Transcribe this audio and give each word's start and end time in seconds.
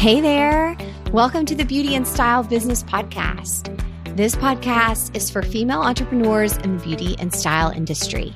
Hey 0.00 0.22
there. 0.22 0.78
Welcome 1.12 1.44
to 1.44 1.54
the 1.54 1.66
Beauty 1.66 1.94
and 1.94 2.08
Style 2.08 2.42
Business 2.42 2.82
Podcast. 2.82 3.68
This 4.16 4.34
podcast 4.34 5.14
is 5.14 5.28
for 5.28 5.42
female 5.42 5.82
entrepreneurs 5.82 6.56
in 6.56 6.78
the 6.78 6.82
beauty 6.82 7.16
and 7.18 7.30
style 7.30 7.68
industry. 7.68 8.34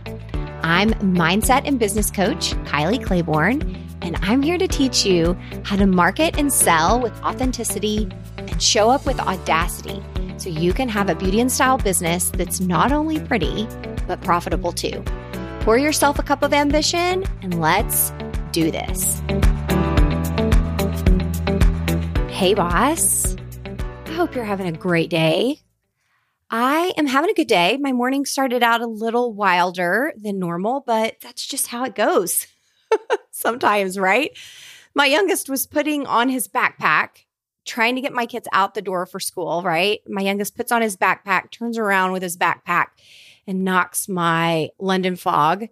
I'm 0.62 0.90
mindset 1.16 1.62
and 1.64 1.78
business 1.78 2.10
coach 2.10 2.50
Kylie 2.66 3.02
Claiborne, 3.02 3.62
and 4.02 4.18
I'm 4.20 4.42
here 4.42 4.58
to 4.58 4.68
teach 4.68 5.06
you 5.06 5.38
how 5.62 5.76
to 5.76 5.86
market 5.86 6.38
and 6.38 6.52
sell 6.52 7.00
with 7.00 7.18
authenticity 7.22 8.10
and 8.36 8.62
show 8.62 8.90
up 8.90 9.06
with 9.06 9.18
audacity 9.18 10.02
so 10.36 10.50
you 10.50 10.74
can 10.74 10.90
have 10.90 11.08
a 11.08 11.14
beauty 11.14 11.40
and 11.40 11.50
style 11.50 11.78
business 11.78 12.28
that's 12.28 12.60
not 12.60 12.92
only 12.92 13.20
pretty, 13.20 13.66
but 14.06 14.20
profitable 14.20 14.72
too. 14.72 15.02
Pour 15.60 15.78
yourself 15.78 16.18
a 16.18 16.22
cup 16.22 16.42
of 16.42 16.52
ambition 16.52 17.24
and 17.40 17.58
let's 17.58 18.12
do 18.52 18.70
this. 18.70 19.22
Hey, 22.44 22.52
boss. 22.52 23.36
I 24.04 24.10
hope 24.12 24.34
you're 24.34 24.44
having 24.44 24.66
a 24.66 24.78
great 24.78 25.08
day. 25.08 25.60
I 26.50 26.92
am 26.98 27.06
having 27.06 27.30
a 27.30 27.32
good 27.32 27.48
day. 27.48 27.78
My 27.80 27.92
morning 27.92 28.26
started 28.26 28.62
out 28.62 28.82
a 28.82 28.86
little 28.86 29.32
wilder 29.32 30.12
than 30.18 30.40
normal, 30.40 30.84
but 30.86 31.14
that's 31.22 31.46
just 31.46 31.68
how 31.68 31.84
it 31.84 31.94
goes 31.94 32.46
sometimes, 33.30 33.98
right? 33.98 34.36
My 34.94 35.06
youngest 35.06 35.48
was 35.48 35.66
putting 35.66 36.06
on 36.06 36.28
his 36.28 36.46
backpack, 36.46 37.24
trying 37.64 37.94
to 37.94 38.02
get 38.02 38.12
my 38.12 38.26
kids 38.26 38.46
out 38.52 38.74
the 38.74 38.82
door 38.82 39.06
for 39.06 39.20
school, 39.20 39.62
right? 39.62 40.00
My 40.06 40.20
youngest 40.20 40.54
puts 40.54 40.70
on 40.70 40.82
his 40.82 40.98
backpack, 40.98 41.50
turns 41.50 41.78
around 41.78 42.12
with 42.12 42.22
his 42.22 42.36
backpack, 42.36 42.88
and 43.46 43.64
knocks 43.64 44.06
my 44.06 44.68
London 44.78 45.16
fog 45.16 45.68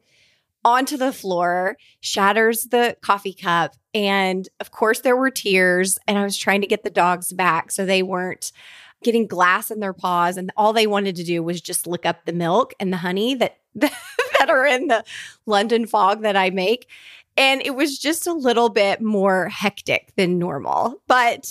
onto 0.65 0.97
the 0.97 1.13
floor, 1.13 1.77
shatters 2.01 2.65
the 2.65 2.97
coffee 3.03 3.35
cup. 3.35 3.75
And 3.95 4.49
of 4.61 4.71
course, 4.71 5.01
there 5.01 5.17
were 5.17 5.31
tears. 5.31 5.99
And 6.07 6.19
I 6.19 6.25
was 6.25 6.37
trying 6.37 6.61
to 6.61 6.67
get 6.67 6.85
the 6.85 6.91
dogs 6.91 7.33
back 7.33 7.71
so 7.71 7.85
they 7.85 8.03
weren't 8.03 8.53
getting 9.03 9.27
glass 9.27 9.71
in 9.71 9.81
their 9.81 9.93
paws. 9.93 10.37
And 10.37 10.53
all 10.57 10.73
they 10.73 10.87
wanted 10.87 11.17
to 11.17 11.25
do 11.25 11.43
was 11.43 11.61
just 11.61 11.87
lick 11.87 12.07
up 12.07 12.25
the 12.25 12.33
milk 12.33 12.75
and 12.79 12.93
the 12.93 12.99
honey 12.99 13.35
that, 13.35 13.59
that 13.75 14.49
are 14.49 14.67
in 14.67 14.89
the 14.89 15.05
London 15.47 15.87
fog 15.87 16.23
that 16.23 16.37
I 16.37 16.51
make. 16.51 16.89
And 17.37 17.63
it 17.63 17.75
was 17.75 17.99
just 17.99 18.27
a 18.27 18.33
little 18.33 18.69
bit 18.69 19.01
more 19.01 19.49
hectic 19.49 20.13
than 20.17 20.39
normal, 20.39 21.03
but 21.09 21.49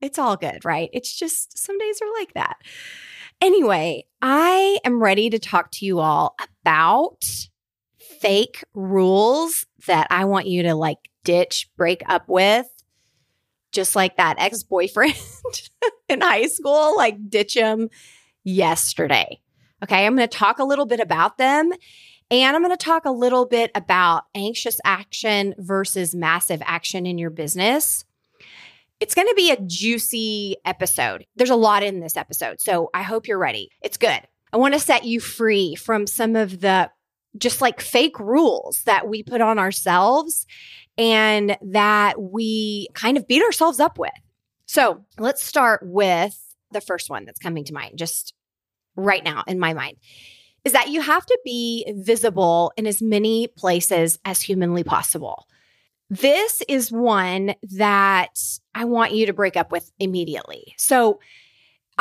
it's 0.00 0.18
all 0.18 0.36
good, 0.36 0.64
right? 0.64 0.90
It's 0.92 1.16
just 1.16 1.56
some 1.56 1.78
days 1.78 2.00
are 2.02 2.12
like 2.18 2.34
that. 2.34 2.56
Anyway, 3.40 4.04
I 4.20 4.78
am 4.84 5.02
ready 5.02 5.30
to 5.30 5.38
talk 5.38 5.70
to 5.72 5.86
you 5.86 6.00
all 6.00 6.34
about 6.64 7.48
fake 8.22 8.64
rules 8.72 9.66
that 9.86 10.06
I 10.10 10.24
want 10.24 10.46
you 10.46 10.62
to 10.62 10.74
like 10.74 10.98
ditch, 11.24 11.68
break 11.76 12.02
up 12.08 12.28
with, 12.28 12.66
just 13.72 13.96
like 13.96 14.16
that 14.16 14.36
ex 14.38 14.62
boyfriend 14.62 15.14
in 16.08 16.20
high 16.20 16.46
school, 16.46 16.96
like 16.96 17.28
ditch 17.28 17.54
him 17.54 17.90
yesterday. 18.44 19.40
Okay. 19.82 20.06
I'm 20.06 20.16
going 20.16 20.28
to 20.28 20.38
talk 20.38 20.60
a 20.60 20.64
little 20.64 20.86
bit 20.86 21.00
about 21.00 21.36
them. 21.36 21.72
And 22.30 22.56
I'm 22.56 22.62
going 22.62 22.76
to 22.76 22.82
talk 22.82 23.04
a 23.04 23.10
little 23.10 23.44
bit 23.44 23.70
about 23.74 24.22
anxious 24.34 24.80
action 24.84 25.54
versus 25.58 26.14
massive 26.14 26.62
action 26.64 27.04
in 27.04 27.18
your 27.18 27.28
business. 27.28 28.04
It's 29.00 29.14
going 29.14 29.26
to 29.26 29.34
be 29.34 29.50
a 29.50 29.60
juicy 29.60 30.56
episode. 30.64 31.26
There's 31.34 31.50
a 31.50 31.56
lot 31.56 31.82
in 31.82 32.00
this 32.00 32.16
episode. 32.16 32.60
So 32.60 32.88
I 32.94 33.02
hope 33.02 33.26
you're 33.26 33.38
ready. 33.38 33.68
It's 33.82 33.96
good. 33.96 34.20
I 34.52 34.56
want 34.56 34.74
to 34.74 34.80
set 34.80 35.04
you 35.04 35.18
free 35.18 35.74
from 35.74 36.06
some 36.06 36.36
of 36.36 36.60
the 36.60 36.90
just 37.38 37.60
like 37.60 37.80
fake 37.80 38.18
rules 38.18 38.82
that 38.84 39.08
we 39.08 39.22
put 39.22 39.40
on 39.40 39.58
ourselves 39.58 40.46
and 40.98 41.56
that 41.62 42.20
we 42.20 42.88
kind 42.94 43.16
of 43.16 43.26
beat 43.26 43.42
ourselves 43.42 43.80
up 43.80 43.98
with. 43.98 44.10
So 44.66 45.04
let's 45.18 45.42
start 45.42 45.80
with 45.82 46.38
the 46.70 46.80
first 46.80 47.10
one 47.10 47.24
that's 47.24 47.38
coming 47.38 47.64
to 47.64 47.74
mind, 47.74 47.98
just 47.98 48.34
right 48.96 49.24
now 49.24 49.44
in 49.46 49.58
my 49.58 49.74
mind, 49.74 49.96
is 50.64 50.72
that 50.72 50.88
you 50.88 51.00
have 51.00 51.26
to 51.26 51.38
be 51.44 51.90
visible 51.96 52.72
in 52.76 52.86
as 52.86 53.02
many 53.02 53.48
places 53.48 54.18
as 54.24 54.40
humanly 54.40 54.84
possible. 54.84 55.46
This 56.08 56.62
is 56.68 56.92
one 56.92 57.54
that 57.62 58.38
I 58.74 58.84
want 58.84 59.12
you 59.12 59.26
to 59.26 59.32
break 59.32 59.56
up 59.56 59.72
with 59.72 59.90
immediately. 59.98 60.74
So, 60.76 61.20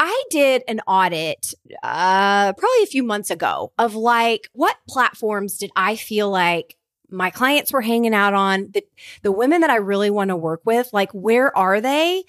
I 0.04 0.24
did 0.32 0.64
an 0.68 0.80
audit 0.88 1.54
uh, 1.84 2.54
probably 2.54 2.84
a 2.84 2.88
few 2.88 3.04
months 3.04 3.30
ago 3.30 3.72
of 3.78 3.94
like 3.94 4.50
what 4.54 4.76
platforms 4.90 5.60
did 5.60 5.70
I 5.76 5.96
feel 5.96 6.28
like 6.28 6.76
my 7.12 7.30
clients 7.30 7.72
were 7.72 7.82
hanging 7.82 8.16
out 8.16 8.34
on 8.34 8.72
the 8.74 8.84
the 9.22 9.32
women 9.32 9.62
that 9.62 9.70
I 9.70 9.76
really 9.76 10.10
want 10.10 10.30
to 10.30 10.36
work 10.36 10.62
with 10.66 10.90
like 10.92 11.12
where 11.12 11.56
are 11.56 11.80
they 11.80 12.24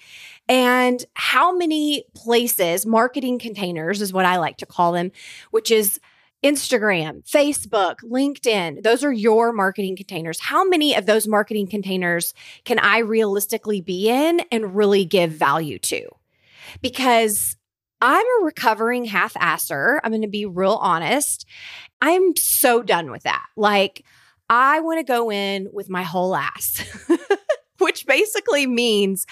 and 0.47 1.03
how 1.15 1.57
many 1.57 2.03
places 2.13 2.85
marketing 2.85 3.39
containers 3.39 4.03
is 4.03 4.13
what 4.13 4.25
I 4.25 4.37
like 4.37 4.57
to 4.57 4.67
call 4.67 4.91
them 4.91 5.11
which 5.49 5.71
is 5.71 5.99
Instagram, 6.43 7.27
Facebook, 7.27 7.95
LinkedIn, 8.03 8.83
those 8.83 9.03
are 9.03 9.13
your 9.13 9.53
marketing 9.53 9.95
containers. 9.95 10.41
How 10.41 10.63
many 10.67 10.93
of 10.93 11.05
those 11.07 11.25
marketing 11.25 11.67
containers 11.67 12.35
can 12.65 12.77
I 12.77 12.99
realistically 12.99 13.81
be 13.81 14.09
in 14.09 14.41
and 14.51 14.75
really 14.75 15.05
give 15.05 15.31
value 15.31 15.79
to? 15.79 16.09
because 16.81 17.55
I'm 18.03 18.25
a 18.41 18.43
recovering 18.43 19.05
half 19.05 19.31
asser. 19.39 20.01
I'm 20.03 20.11
going 20.11 20.23
to 20.23 20.27
be 20.27 20.45
real 20.45 20.77
honest. 20.81 21.45
I'm 22.01 22.35
so 22.35 22.83
done 22.83 23.09
with 23.09 23.23
that. 23.23 23.45
Like, 23.55 24.03
I 24.49 24.81
want 24.81 24.99
to 24.99 25.05
go 25.09 25.31
in 25.31 25.69
with 25.71 25.89
my 25.89 26.03
whole 26.03 26.35
ass, 26.35 26.83
which 27.79 28.05
basically 28.05 28.67
means 28.67 29.25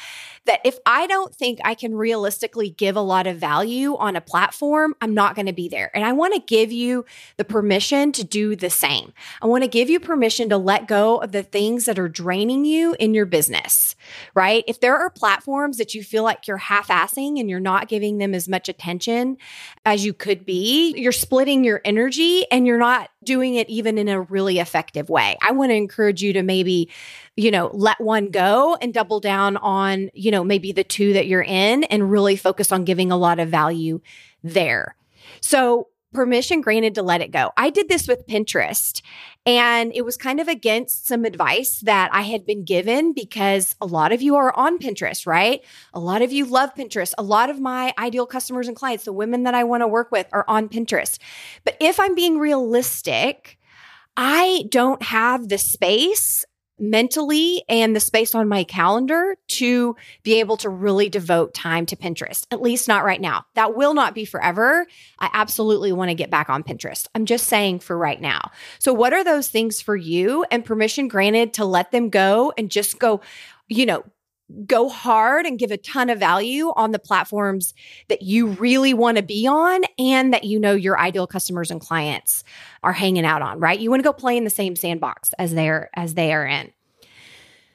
that 0.46 0.60
if 0.66 0.80
I 0.86 1.06
don't 1.08 1.34
think 1.34 1.60
I 1.64 1.76
can 1.76 1.94
realistically 1.96 2.72
give 2.72 2.96
a 2.96 3.02
lot 3.02 3.28
of 3.28 3.38
value 3.38 3.96
on 3.98 4.16
a 4.16 4.22
platform, 4.22 4.96
I'm 5.00 5.14
not 5.14 5.36
going 5.36 5.46
to 5.46 5.54
be 5.54 5.70
there. 5.70 5.92
And 5.94 6.04
I 6.04 6.14
want 6.14 6.34
to 6.34 6.40
give 6.40 6.72
you 6.72 7.06
the 7.38 7.46
permission 7.46 8.12
to 8.14 8.24
do 8.24 8.56
the 8.56 8.70
same. 8.70 9.14
I 9.42 9.46
want 9.46 9.64
to 9.64 9.68
give 9.68 9.90
you 9.90 10.00
permission 10.00 10.50
to 10.50 10.58
let 10.58 10.88
go 10.88 11.18
of 11.18 11.32
the 11.32 11.44
things 11.44 11.86
that 11.86 12.00
are 12.00 12.10
draining 12.10 12.66
you 12.66 12.96
in 13.00 13.14
your 13.14 13.28
business, 13.28 13.96
right? 14.34 14.64
If 14.68 14.80
there 14.80 14.98
are 14.98 15.10
platforms 15.10 15.78
that 15.78 15.94
you 15.94 16.04
feel 16.04 16.24
like 16.24 16.48
you're 16.48 16.58
half 16.58 16.88
assing 16.88 17.40
and 17.40 17.50
you're 17.50 17.60
not 17.60 17.88
giving 17.88 18.18
them 18.18 18.34
as 18.34 18.50
much 18.50 18.68
attention 18.68 19.38
as 19.86 20.04
you 20.04 20.14
could 20.14 20.46
be, 20.46 20.94
you're 20.98 21.12
splitting 21.12 21.64
your 21.64 21.82
energy 21.86 22.46
and 22.52 22.66
you're 22.66 22.78
not 22.80 23.12
doing 23.24 23.56
it 23.56 23.70
even 23.70 23.98
in 23.98 24.08
a 24.08 24.22
really 24.22 24.60
effective 24.60 25.10
way. 25.10 25.38
I 25.42 25.52
want 25.52 25.72
to 25.72 25.76
encourage 25.76 26.22
you 26.22 26.34
to 26.34 26.44
maybe 26.44 26.90
you 27.38 27.52
know, 27.52 27.72
let 27.74 28.00
one 28.02 28.30
go 28.30 28.76
and 28.82 28.94
double 28.94 29.20
down 29.20 29.58
on, 29.58 30.10
you 30.14 30.32
know, 30.32 30.44
maybe 30.44 30.72
the 30.72 30.84
two 30.84 31.14
that 31.14 31.28
you're 31.28 31.42
in 31.42 31.84
and 31.86 32.12
really 32.12 32.36
focus 32.36 32.72
on 32.72 32.84
giving 32.84 33.12
a 33.12 33.18
lot 33.18 33.40
of 33.40 33.50
value 33.50 34.02
there. 34.44 34.96
So, 35.40 35.88
permission 36.14 36.62
granted 36.62 36.96
to 36.96 37.02
let 37.02 37.22
it 37.22 37.32
go. 37.32 37.52
I 37.58 37.70
did 37.70 37.88
this 37.88 38.08
with 38.08 38.28
Pinterest 38.28 39.02
and 39.46 39.92
it 39.96 40.04
was 40.04 40.18
kind 40.18 40.40
of 40.40 40.48
against 40.48 41.08
some 41.08 41.26
advice 41.26 41.80
that 41.80 42.10
I 42.14 42.22
had 42.22 42.46
been 42.46 42.64
given 42.64 43.14
because 43.14 43.76
a 43.82 43.86
lot 43.86 44.12
of 44.12 44.22
you 44.22 44.36
are 44.36 44.56
on 44.56 44.78
Pinterest, 44.78 45.26
right? 45.26 45.62
A 45.94 46.00
lot 46.00 46.22
of 46.22 46.32
you 46.32 46.46
love 46.46 46.76
Pinterest. 46.76 47.14
A 47.18 47.24
lot 47.24 47.50
of 47.50 47.60
my 47.60 47.94
ideal 47.98 48.26
customers 48.26 48.68
and 48.68 48.76
clients, 48.76 49.06
the 49.06 49.14
women 49.14 49.44
that 49.44 49.56
I 49.56 49.64
want 49.64 49.82
to 49.82 49.88
work 49.88 50.12
with, 50.12 50.28
are 50.32 50.46
on 50.48 50.70
Pinterest. 50.70 51.18
But 51.64 51.78
if 51.80 52.00
I'm 52.00 52.16
being 52.16 52.38
realistic, 52.38 53.58
I 54.18 54.66
don't 54.70 55.02
have 55.04 55.48
the 55.48 55.58
space 55.58 56.46
mentally 56.82 57.64
and 57.70 57.96
the 57.96 58.00
space 58.00 58.34
on 58.34 58.48
my 58.48 58.64
calendar 58.64 59.36
to 59.48 59.96
be 60.24 60.40
able 60.40 60.58
to 60.58 60.70
really 60.70 61.08
devote 61.08 61.54
time 61.54 61.86
to 61.86 61.96
Pinterest, 61.96 62.46
at 62.52 62.62
least 62.62 62.88
not 62.88 63.06
right 63.06 63.22
now. 63.22 63.46
That 63.54 63.76
will 63.76 63.94
not 63.94 64.16
be 64.16 64.26
forever. 64.26 64.88
I 65.20 65.30
absolutely 65.32 65.92
want 65.92 66.10
to 66.10 66.16
get 66.16 66.32
back 66.32 66.50
on 66.50 66.64
Pinterest. 66.64 67.08
I'm 67.14 67.26
just 67.26 67.48
saying 67.48 67.80
for 67.80 67.98
right 67.98 68.20
now. 68.20 68.52
So, 68.80 68.94
what 68.94 69.14
are 69.14 69.24
those 69.24 69.48
things 69.48 69.80
for 69.80 69.96
you 69.96 70.44
and 70.52 70.66
permission 70.66 71.08
granted 71.08 71.54
to 71.54 71.66
let 71.66 71.92
them 71.92 72.10
go 72.10 72.52
and 72.58 72.72
just 72.72 73.00
go, 73.00 73.22
you 73.68 73.86
know, 73.86 74.04
go 74.66 74.90
hard 74.90 75.46
and 75.46 75.60
give 75.60 75.72
a 75.72 75.78
ton 75.78 76.10
of 76.10 76.20
value 76.20 76.72
on 76.76 76.92
the 76.92 77.00
platforms 77.00 77.74
that 78.10 78.22
you 78.22 78.48
really 78.48 78.94
want 78.94 79.18
to 79.18 79.24
be 79.24 79.48
on 79.48 79.82
and 79.98 80.34
that 80.34 80.44
you 80.44 80.60
know 80.60 80.74
your 80.74 81.00
ideal 81.00 81.28
customers 81.28 81.72
and 81.72 81.82
clients 81.82 82.44
are 82.84 82.94
hanging 82.94 83.26
out 83.26 83.42
on, 83.42 83.60
right? 83.60 83.80
You 83.80 83.90
want 83.90 84.02
to 84.02 84.08
go 84.08 84.14
play 84.14 84.38
in 84.38 84.44
the 84.44 84.50
same 84.50 84.76
sandbox 84.76 85.34
as 85.40 85.54
they're 85.54 85.90
as 85.94 86.14
they 86.14 86.34
are 86.34 86.46
in. 86.46 86.72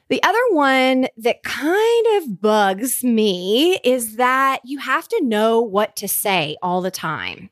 The 0.09 0.23
other 0.23 0.39
one 0.51 1.07
that 1.17 1.43
kind 1.43 2.07
of 2.17 2.39
bugs 2.39 3.03
me 3.03 3.77
is 3.83 4.15
that 4.15 4.61
you 4.63 4.79
have 4.79 5.07
to 5.09 5.23
know 5.23 5.59
what 5.61 5.97
to 5.97 6.07
say 6.07 6.55
all 6.61 6.81
the 6.81 6.91
time. 6.91 7.49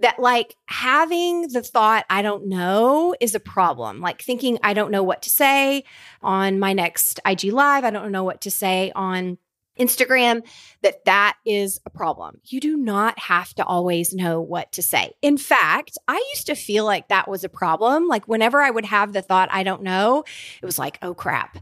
That, 0.00 0.18
like, 0.18 0.56
having 0.66 1.48
the 1.48 1.62
thought, 1.62 2.04
I 2.10 2.22
don't 2.22 2.48
know, 2.48 3.14
is 3.20 3.36
a 3.36 3.40
problem. 3.40 4.00
Like, 4.00 4.20
thinking, 4.20 4.58
I 4.64 4.74
don't 4.74 4.90
know 4.90 5.04
what 5.04 5.22
to 5.22 5.30
say 5.30 5.84
on 6.22 6.58
my 6.58 6.72
next 6.72 7.20
IG 7.24 7.44
Live, 7.52 7.84
I 7.84 7.90
don't 7.90 8.10
know 8.10 8.24
what 8.24 8.40
to 8.40 8.50
say 8.50 8.90
on 8.96 9.38
Instagram, 9.78 10.42
that 10.82 11.04
that 11.04 11.36
is 11.46 11.80
a 11.86 11.90
problem. 11.90 12.40
You 12.44 12.58
do 12.58 12.76
not 12.76 13.18
have 13.20 13.54
to 13.54 13.64
always 13.64 14.12
know 14.12 14.40
what 14.40 14.72
to 14.72 14.82
say. 14.82 15.12
In 15.22 15.38
fact, 15.38 15.96
I 16.08 16.16
used 16.34 16.46
to 16.46 16.56
feel 16.56 16.84
like 16.84 17.08
that 17.08 17.28
was 17.28 17.44
a 17.44 17.48
problem. 17.48 18.08
Like, 18.08 18.26
whenever 18.26 18.60
I 18.60 18.70
would 18.70 18.86
have 18.86 19.12
the 19.12 19.22
thought, 19.22 19.48
I 19.52 19.62
don't 19.62 19.82
know, 19.82 20.24
it 20.60 20.66
was 20.66 20.80
like, 20.80 20.98
oh 21.00 21.14
crap 21.14 21.58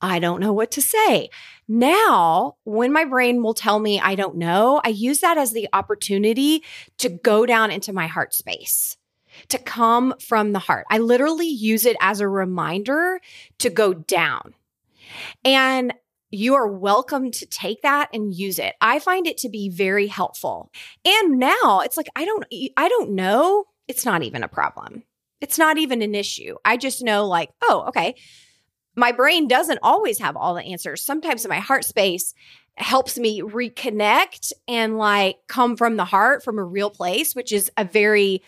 I 0.00 0.18
don't 0.18 0.40
know 0.40 0.52
what 0.52 0.70
to 0.72 0.82
say. 0.82 1.30
Now, 1.66 2.56
when 2.64 2.92
my 2.92 3.04
brain 3.04 3.42
will 3.42 3.54
tell 3.54 3.78
me 3.78 4.00
I 4.00 4.14
don't 4.14 4.36
know, 4.36 4.80
I 4.84 4.90
use 4.90 5.20
that 5.20 5.38
as 5.38 5.52
the 5.52 5.68
opportunity 5.72 6.62
to 6.98 7.08
go 7.08 7.46
down 7.46 7.70
into 7.70 7.92
my 7.92 8.06
heart 8.06 8.32
space, 8.32 8.96
to 9.48 9.58
come 9.58 10.14
from 10.20 10.52
the 10.52 10.60
heart. 10.60 10.86
I 10.90 10.98
literally 10.98 11.48
use 11.48 11.84
it 11.84 11.96
as 12.00 12.20
a 12.20 12.28
reminder 12.28 13.20
to 13.58 13.70
go 13.70 13.92
down. 13.92 14.54
And 15.44 15.94
you 16.30 16.54
are 16.54 16.68
welcome 16.68 17.30
to 17.32 17.46
take 17.46 17.82
that 17.82 18.10
and 18.12 18.34
use 18.34 18.58
it. 18.58 18.74
I 18.80 18.98
find 18.98 19.26
it 19.26 19.38
to 19.38 19.48
be 19.48 19.68
very 19.68 20.06
helpful. 20.06 20.70
And 21.04 21.38
now 21.38 21.80
it's 21.80 21.96
like 21.96 22.08
I 22.14 22.24
don't 22.24 22.44
I 22.76 22.88
don't 22.88 23.10
know, 23.10 23.64
it's 23.88 24.04
not 24.04 24.22
even 24.22 24.44
a 24.44 24.48
problem. 24.48 25.02
It's 25.40 25.58
not 25.58 25.78
even 25.78 26.02
an 26.02 26.14
issue. 26.14 26.56
I 26.64 26.76
just 26.76 27.02
know 27.02 27.26
like, 27.26 27.50
oh, 27.62 27.84
okay 27.88 28.14
my 28.98 29.12
brain 29.12 29.46
doesn't 29.46 29.78
always 29.82 30.18
have 30.18 30.36
all 30.36 30.54
the 30.54 30.64
answers. 30.64 31.02
Sometimes 31.02 31.46
my 31.46 31.60
heart 31.60 31.84
space 31.84 32.34
helps 32.76 33.16
me 33.16 33.40
reconnect 33.42 34.52
and 34.66 34.98
like 34.98 35.38
come 35.46 35.76
from 35.76 35.96
the 35.96 36.04
heart 36.04 36.42
from 36.42 36.58
a 36.58 36.64
real 36.64 36.90
place, 36.90 37.34
which 37.34 37.52
is 37.52 37.70
a 37.76 37.84
very 37.84 38.42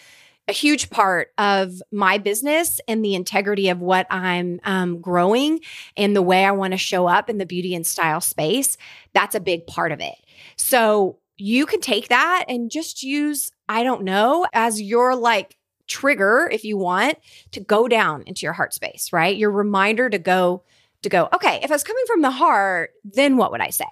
a 0.49 0.53
huge 0.53 0.91
part 0.91 1.33
of 1.39 1.81
my 1.93 2.19
business 2.19 2.81
and 2.89 3.05
the 3.05 3.15
integrity 3.15 3.69
of 3.69 3.81
what 3.81 4.09
I'm 4.11 4.59
um, 4.65 5.01
growing 5.01 5.61
and 5.97 6.17
the 6.17 6.23
way 6.23 6.45
I 6.45 6.51
want 6.51 6.73
to 6.73 6.79
show 6.79 7.07
up 7.07 7.31
in 7.31 7.39
the 7.39 7.47
beauty 7.47 7.73
and 7.73 7.87
style 7.87 8.21
space. 8.21 8.77
That's 9.13 9.37
a 9.37 9.41
big 9.41 9.69
part 9.69 9.93
of 9.93 10.01
it. 10.01 10.17
So 10.57 11.19
you 11.37 11.67
can 11.67 11.81
take 11.81 12.09
that 12.09 12.47
and 12.49 12.69
just 12.69 13.05
use, 13.05 13.53
I 13.69 13.85
don't 13.85 14.03
know, 14.03 14.47
as 14.53 14.83
your 14.83 15.15
like 15.15 15.57
trigger 15.91 16.49
if 16.51 16.65
you 16.65 16.79
want 16.79 17.19
to 17.53 17.61
go 17.61 17.89
down 17.89 18.23
into 18.27 18.47
your 18.47 18.55
heart 18.55 18.73
space, 18.73 19.13
right? 19.13 19.37
Your 19.37 19.51
reminder 19.51 20.09
to 20.09 20.19
go 20.19 20.63
to 21.03 21.09
go, 21.09 21.29
okay, 21.35 21.61
if 21.63 21.71
I 21.71 21.75
was 21.75 21.85
coming 21.85 22.05
from 22.07 22.23
the 22.23 22.31
heart, 22.31 22.91
then 23.05 23.37
what 23.37 23.53
would 23.53 23.61
I 23.61 23.71
say? 23.71 23.89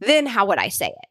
Then 0.00 0.26
how 0.26 0.46
would 0.46 0.58
I 0.58 0.68
say 0.68 0.88
it? 0.88 1.08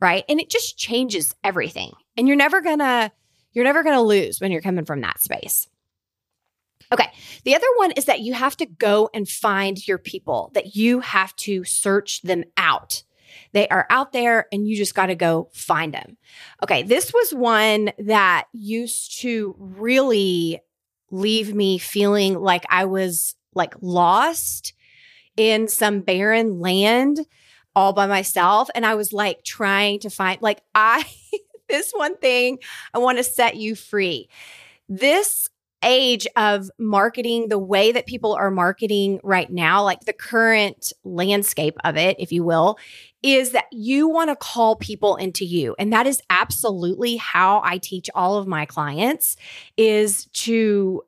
Right? 0.00 0.24
And 0.28 0.40
it 0.40 0.50
just 0.50 0.78
changes 0.78 1.34
everything. 1.44 1.92
And 2.16 2.26
you're 2.26 2.36
never 2.36 2.60
to 2.60 3.12
you're 3.52 3.64
never 3.64 3.82
to 3.82 4.00
lose 4.00 4.40
when 4.40 4.50
you're 4.50 4.62
coming 4.62 4.84
from 4.84 5.02
that 5.02 5.20
space. 5.20 5.68
Okay. 6.90 7.10
The 7.44 7.54
other 7.54 7.66
one 7.76 7.92
is 7.92 8.06
that 8.06 8.20
you 8.20 8.34
have 8.34 8.56
to 8.58 8.66
go 8.66 9.08
and 9.14 9.28
find 9.28 9.86
your 9.86 9.98
people, 9.98 10.50
that 10.54 10.74
you 10.74 11.00
have 11.00 11.34
to 11.36 11.64
search 11.64 12.22
them 12.22 12.44
out. 12.56 13.02
They 13.52 13.68
are 13.68 13.86
out 13.90 14.12
there 14.12 14.46
and 14.52 14.66
you 14.66 14.76
just 14.76 14.94
got 14.94 15.06
to 15.06 15.14
go 15.14 15.48
find 15.52 15.92
them. 15.92 16.16
Okay, 16.62 16.82
this 16.82 17.12
was 17.12 17.34
one 17.34 17.92
that 17.98 18.46
used 18.52 19.20
to 19.20 19.54
really 19.58 20.60
leave 21.10 21.54
me 21.54 21.78
feeling 21.78 22.38
like 22.38 22.64
I 22.70 22.86
was 22.86 23.34
like 23.54 23.74
lost 23.80 24.72
in 25.36 25.68
some 25.68 26.00
barren 26.00 26.60
land 26.60 27.20
all 27.74 27.92
by 27.92 28.06
myself. 28.06 28.68
And 28.74 28.84
I 28.84 28.94
was 28.94 29.12
like 29.12 29.44
trying 29.44 30.00
to 30.00 30.10
find, 30.10 30.40
like, 30.42 30.62
I, 30.74 31.04
this 31.68 31.92
one 31.92 32.16
thing, 32.18 32.58
I 32.92 32.98
want 32.98 33.18
to 33.18 33.24
set 33.24 33.56
you 33.56 33.74
free. 33.74 34.28
This 34.88 35.48
age 35.82 36.26
of 36.36 36.70
marketing, 36.78 37.48
the 37.48 37.58
way 37.58 37.92
that 37.92 38.06
people 38.06 38.34
are 38.34 38.50
marketing 38.50 39.20
right 39.22 39.50
now, 39.50 39.82
like 39.82 40.00
the 40.00 40.12
current 40.12 40.92
landscape 41.04 41.76
of 41.84 41.96
it, 41.96 42.16
if 42.18 42.32
you 42.32 42.44
will, 42.44 42.78
is 43.22 43.50
that 43.50 43.66
you 43.70 44.08
want 44.08 44.30
to 44.30 44.36
call 44.36 44.76
people 44.76 45.16
into 45.16 45.44
you. 45.44 45.74
And 45.78 45.92
that 45.92 46.06
is 46.06 46.20
absolutely 46.30 47.16
how 47.16 47.60
I 47.64 47.78
teach 47.78 48.10
all 48.14 48.36
of 48.36 48.46
my 48.46 48.66
clients 48.66 49.36
is 49.76 50.26
to 50.26 51.02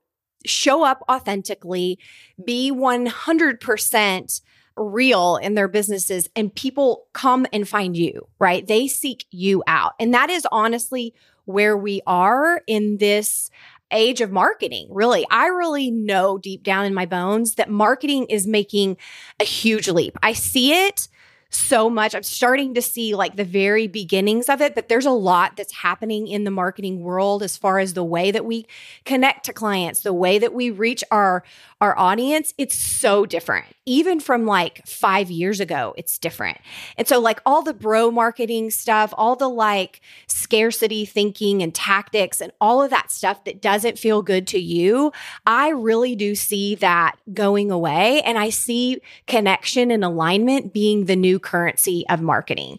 show 0.46 0.84
up 0.84 1.02
authentically, 1.10 1.98
be 2.44 2.70
100% 2.70 4.40
real 4.76 5.36
in 5.36 5.54
their 5.54 5.68
businesses 5.68 6.28
and 6.34 6.54
people 6.54 7.06
come 7.12 7.46
and 7.52 7.68
find 7.68 7.96
you, 7.96 8.26
right? 8.38 8.66
They 8.66 8.88
seek 8.88 9.24
you 9.30 9.62
out. 9.66 9.92
And 10.00 10.12
that 10.14 10.30
is 10.30 10.46
honestly 10.50 11.14
where 11.44 11.76
we 11.76 12.00
are 12.06 12.62
in 12.66 12.96
this 12.98 13.50
age 13.90 14.20
of 14.20 14.30
marketing. 14.30 14.88
Really, 14.90 15.26
I 15.30 15.46
really 15.46 15.90
know 15.90 16.38
deep 16.38 16.62
down 16.62 16.84
in 16.84 16.94
my 16.94 17.06
bones 17.06 17.54
that 17.56 17.70
marketing 17.70 18.26
is 18.26 18.46
making 18.46 18.96
a 19.40 19.44
huge 19.44 19.88
leap. 19.88 20.16
I 20.22 20.32
see 20.32 20.86
it 20.86 21.08
so 21.54 21.88
much. 21.88 22.14
I'm 22.14 22.22
starting 22.22 22.74
to 22.74 22.82
see 22.82 23.14
like 23.14 23.36
the 23.36 23.44
very 23.44 23.86
beginnings 23.86 24.48
of 24.48 24.60
it, 24.60 24.74
but 24.74 24.88
there's 24.88 25.06
a 25.06 25.10
lot 25.10 25.56
that's 25.56 25.72
happening 25.72 26.26
in 26.26 26.44
the 26.44 26.50
marketing 26.50 27.00
world 27.00 27.42
as 27.42 27.56
far 27.56 27.78
as 27.78 27.94
the 27.94 28.04
way 28.04 28.30
that 28.30 28.44
we 28.44 28.66
connect 29.04 29.46
to 29.46 29.52
clients, 29.52 30.00
the 30.00 30.12
way 30.12 30.38
that 30.38 30.52
we 30.52 30.70
reach 30.70 31.04
our 31.10 31.44
our 31.84 31.96
audience. 31.98 32.54
It's 32.56 32.74
so 32.74 33.26
different. 33.26 33.66
Even 33.84 34.18
from 34.18 34.46
like 34.46 34.86
5 34.86 35.30
years 35.30 35.60
ago, 35.60 35.94
it's 35.98 36.18
different. 36.18 36.56
And 36.96 37.06
so 37.06 37.20
like 37.20 37.40
all 37.44 37.60
the 37.60 37.74
bro 37.74 38.10
marketing 38.10 38.70
stuff, 38.70 39.12
all 39.18 39.36
the 39.36 39.48
like 39.48 40.00
scarcity 40.26 41.04
thinking 41.04 41.62
and 41.62 41.74
tactics 41.74 42.40
and 42.40 42.52
all 42.58 42.82
of 42.82 42.88
that 42.88 43.10
stuff 43.10 43.44
that 43.44 43.60
doesn't 43.60 43.98
feel 43.98 44.22
good 44.22 44.46
to 44.48 44.58
you, 44.58 45.12
I 45.46 45.68
really 45.68 46.16
do 46.16 46.34
see 46.34 46.74
that 46.76 47.16
going 47.34 47.70
away 47.70 48.22
and 48.22 48.38
I 48.38 48.48
see 48.48 49.02
connection 49.26 49.90
and 49.90 50.02
alignment 50.02 50.72
being 50.72 51.04
the 51.04 51.16
new 51.16 51.38
currency 51.38 52.06
of 52.08 52.22
marketing. 52.22 52.78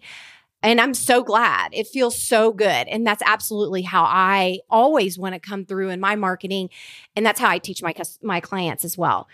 And 0.65 0.81
I'm 0.81 0.95
so 0.95 1.23
glad. 1.23 1.75
It 1.75 1.85
feels 1.85 2.17
so 2.17 2.51
good. 2.51 2.88
And 2.88 3.06
that's 3.06 3.21
absolutely 3.23 3.83
how 3.83 4.03
I 4.03 4.62
always 4.67 5.15
want 5.15 5.35
to 5.35 5.39
come 5.39 5.63
through 5.63 5.89
in 5.89 6.00
my 6.00 6.15
marketing. 6.15 6.71
And 7.15 7.23
that's 7.23 7.39
how 7.39 7.50
I 7.50 7.59
teach 7.59 7.83
my, 7.83 7.94
my 8.23 8.39
clients 8.39 8.83
as 8.83 8.97
well. 8.97 9.27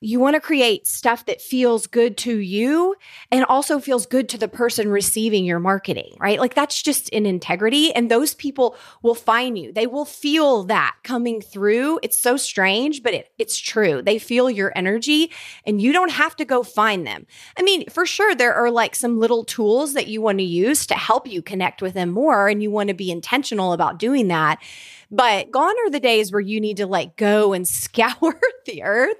You 0.00 0.20
want 0.20 0.34
to 0.34 0.40
create 0.40 0.86
stuff 0.86 1.26
that 1.26 1.40
feels 1.40 1.86
good 1.88 2.16
to 2.18 2.36
you 2.36 2.94
and 3.32 3.44
also 3.44 3.80
feels 3.80 4.06
good 4.06 4.28
to 4.28 4.38
the 4.38 4.46
person 4.46 4.88
receiving 4.88 5.44
your 5.44 5.58
marketing, 5.58 6.16
right? 6.20 6.38
Like 6.38 6.54
that's 6.54 6.80
just 6.80 7.12
an 7.12 7.26
integrity. 7.26 7.92
And 7.92 8.08
those 8.08 8.34
people 8.34 8.76
will 9.02 9.16
find 9.16 9.58
you. 9.58 9.72
They 9.72 9.88
will 9.88 10.04
feel 10.04 10.64
that 10.64 10.94
coming 11.02 11.40
through. 11.40 11.98
It's 12.02 12.16
so 12.16 12.36
strange, 12.36 13.02
but 13.02 13.12
it, 13.12 13.32
it's 13.38 13.58
true. 13.58 14.00
They 14.00 14.18
feel 14.18 14.48
your 14.48 14.72
energy 14.76 15.32
and 15.66 15.82
you 15.82 15.92
don't 15.92 16.12
have 16.12 16.36
to 16.36 16.44
go 16.44 16.62
find 16.62 17.04
them. 17.04 17.26
I 17.58 17.62
mean, 17.62 17.88
for 17.90 18.06
sure, 18.06 18.36
there 18.36 18.54
are 18.54 18.70
like 18.70 18.94
some 18.94 19.18
little 19.18 19.44
tools 19.44 19.94
that 19.94 20.06
you 20.06 20.22
want 20.22 20.38
to 20.38 20.44
use 20.44 20.86
to 20.86 20.94
help 20.94 21.26
you 21.26 21.42
connect 21.42 21.82
with 21.82 21.94
them 21.94 22.10
more. 22.10 22.48
And 22.48 22.62
you 22.62 22.70
want 22.70 22.88
to 22.88 22.94
be 22.94 23.10
intentional 23.10 23.72
about 23.72 23.98
doing 23.98 24.28
that. 24.28 24.62
But 25.10 25.50
gone 25.50 25.74
are 25.86 25.90
the 25.90 26.00
days 26.00 26.32
where 26.32 26.40
you 26.40 26.60
need 26.60 26.76
to 26.78 26.86
like 26.86 27.16
go 27.16 27.52
and 27.52 27.66
scour 27.78 28.38
the 28.66 28.82
earth 28.82 29.16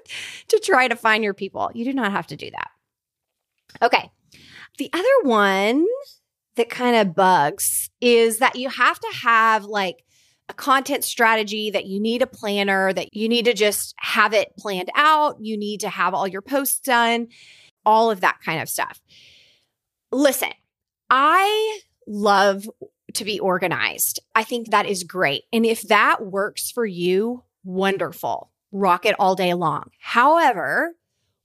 to 0.47 0.59
try 0.69 0.87
to 0.87 0.95
find 0.95 1.23
your 1.23 1.33
people. 1.33 1.71
You 1.73 1.85
do 1.85 1.93
not 1.93 2.11
have 2.11 2.27
to 2.27 2.35
do 2.35 2.49
that. 2.51 2.69
Okay. 3.81 4.09
The 4.77 4.89
other 4.93 5.03
one 5.23 5.85
that 6.55 6.69
kind 6.69 6.95
of 6.95 7.15
bugs 7.15 7.89
is 8.01 8.39
that 8.39 8.55
you 8.55 8.69
have 8.69 8.99
to 8.99 9.11
have 9.23 9.65
like 9.65 10.03
a 10.49 10.53
content 10.53 11.03
strategy, 11.03 11.69
that 11.71 11.85
you 11.85 11.99
need 11.99 12.21
a 12.21 12.27
planner, 12.27 12.91
that 12.93 13.13
you 13.13 13.29
need 13.29 13.45
to 13.45 13.53
just 13.53 13.93
have 13.97 14.33
it 14.33 14.53
planned 14.57 14.89
out. 14.95 15.37
You 15.39 15.57
need 15.57 15.81
to 15.81 15.89
have 15.89 16.13
all 16.13 16.27
your 16.27 16.41
posts 16.41 16.79
done, 16.79 17.27
all 17.85 18.09
of 18.11 18.21
that 18.21 18.39
kind 18.43 18.61
of 18.61 18.69
stuff. 18.69 18.99
Listen, 20.11 20.51
I 21.09 21.79
love 22.07 22.67
to 23.13 23.25
be 23.25 23.39
organized. 23.39 24.19
I 24.33 24.43
think 24.43 24.71
that 24.71 24.85
is 24.85 25.03
great. 25.03 25.43
And 25.53 25.65
if 25.65 25.83
that 25.83 26.25
works 26.25 26.71
for 26.71 26.85
you, 26.85 27.43
wonderful. 27.63 28.51
Rock 28.71 29.05
it 29.05 29.15
all 29.19 29.35
day 29.35 29.53
long. 29.53 29.89
However, 29.99 30.95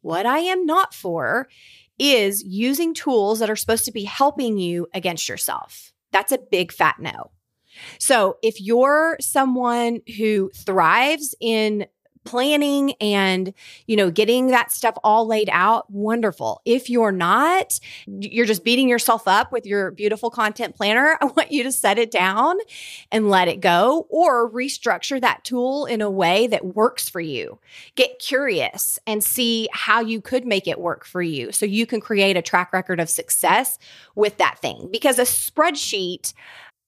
what 0.03 0.27
I 0.27 0.41
am 0.41 0.67
not 0.67 0.93
for 0.95 1.49
is 1.99 2.43
using 2.43 2.93
tools 2.93 3.39
that 3.39 3.51
are 3.51 3.57
supposed 3.57 3.85
to 3.87 3.93
be 3.93 4.05
helping 4.05 4.59
you 4.59 4.87
against 4.93 5.29
yourself. 5.29 5.93
That's 6.13 6.33
a 6.33 6.39
big 6.39 6.73
fat 6.73 6.97
no. 6.99 7.31
So 7.99 8.37
if 8.43 8.61
you're 8.61 9.17
someone 9.21 10.01
who 10.17 10.51
thrives 10.55 11.35
in 11.41 11.87
planning 12.25 12.95
and, 13.01 13.53
you 13.87 13.97
know, 13.97 14.11
getting 14.11 14.49
that 14.49 14.73
stuff 14.73 14.97
all 15.05 15.27
laid 15.27 15.49
out, 15.53 15.91
wonderful. 15.91 16.61
If 16.65 16.89
you're 16.91 17.13
not, 17.13 17.79
you're 18.07 18.47
just 18.47 18.65
beating 18.65 18.89
yourself 18.89 19.29
up 19.29 19.53
with 19.53 19.67
your 19.67 19.91
beautiful 19.91 20.31
content 20.31 20.75
planner. 20.75 21.19
I 21.21 21.27
want 21.27 21.53
you 21.53 21.63
to 21.65 21.73
set 21.73 21.99
it 21.99 22.11
down 22.11 22.57
and 23.13 23.31
let 23.31 23.49
it 23.49 23.61
go 23.61 24.07
or 24.11 24.51
restructure 24.51 25.21
that 25.21 25.45
tool 25.45 25.87
in 25.87 26.01
a 26.01 26.11
way 26.11 26.47
that 26.49 26.75
works 26.75 27.09
for 27.09 27.21
you. 27.21 27.59
Get 27.95 28.19
curious 28.19 28.99
and 29.07 29.23
see 29.23 29.69
how 29.73 30.01
you 30.01 30.21
could 30.21 30.47
make 30.47 30.67
it 30.67 30.81
work 30.81 31.05
for 31.05 31.23
you 31.23 31.53
so 31.53 31.67
you 31.67 31.87
can 31.87 32.01
create 32.01 32.37
a 32.37 32.43
track 32.43 32.73
record 32.73 33.01
of 33.01 33.09
success 33.09 33.79
with 34.15 34.39
that 34.39 34.59
thing. 34.59 34.89
Because 34.91 35.19
a 35.19 35.23
spreadsheet, 35.23 36.33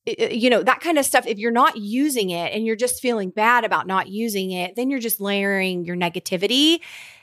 you 0.06 0.50
know, 0.50 0.62
that 0.62 0.80
kind 0.80 0.98
of 0.98 1.04
stuff, 1.04 1.26
if 1.26 1.38
you're 1.38 1.50
not 1.50 1.76
using 1.76 2.30
it 2.30 2.52
and 2.52 2.64
you're 2.64 2.76
just 2.76 3.02
feeling 3.02 3.30
bad 3.30 3.64
about 3.64 3.86
not 3.86 4.08
using 4.08 4.52
it, 4.52 4.76
then 4.76 4.88
you're 4.88 5.00
just 5.00 5.20
layering 5.20 5.84
your 5.84 5.96
negativity 5.96 6.80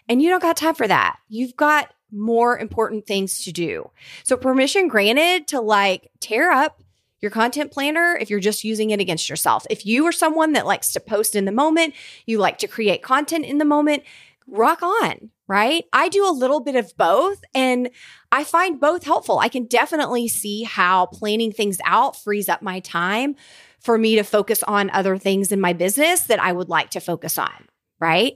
and 0.09 0.21
you 0.21 0.29
don't 0.29 0.41
got 0.41 0.57
time 0.57 0.75
for 0.75 0.87
that. 0.87 1.17
You've 1.29 1.55
got 1.55 1.93
more 2.11 2.57
important 2.57 3.07
things 3.07 3.43
to 3.45 3.51
do. 3.51 3.89
So, 4.23 4.37
permission 4.37 4.87
granted 4.87 5.47
to 5.47 5.61
like 5.61 6.11
tear 6.19 6.51
up 6.51 6.83
your 7.21 7.31
content 7.31 7.71
planner 7.71 8.17
if 8.19 8.29
you're 8.29 8.41
just 8.41 8.65
using 8.65 8.89
it 8.89 8.99
against 8.99 9.29
yourself. 9.29 9.65
If 9.69 9.85
you 9.85 10.05
are 10.05 10.11
someone 10.11 10.53
that 10.53 10.65
likes 10.65 10.91
to 10.93 10.99
post 10.99 11.35
in 11.35 11.45
the 11.45 11.53
moment, 11.53 11.95
you 12.25 12.37
like 12.37 12.57
to 12.59 12.67
create 12.67 13.01
content 13.01 13.45
in 13.45 13.59
the 13.59 13.65
moment, 13.65 14.03
rock 14.47 14.81
on, 14.81 15.29
right? 15.47 15.85
I 15.93 16.09
do 16.09 16.27
a 16.27 16.31
little 16.31 16.59
bit 16.59 16.75
of 16.75 16.95
both 16.97 17.43
and 17.53 17.89
I 18.31 18.43
find 18.43 18.79
both 18.79 19.03
helpful. 19.03 19.39
I 19.39 19.49
can 19.49 19.65
definitely 19.65 20.27
see 20.27 20.63
how 20.63 21.07
planning 21.07 21.51
things 21.51 21.79
out 21.85 22.15
frees 22.15 22.49
up 22.49 22.61
my 22.61 22.79
time 22.79 23.35
for 23.79 23.97
me 23.97 24.15
to 24.15 24.23
focus 24.23 24.63
on 24.63 24.89
other 24.91 25.17
things 25.17 25.51
in 25.51 25.59
my 25.59 25.73
business 25.73 26.21
that 26.23 26.41
I 26.41 26.51
would 26.51 26.69
like 26.69 26.91
to 26.91 26.99
focus 26.99 27.37
on 27.37 27.67
right? 28.03 28.35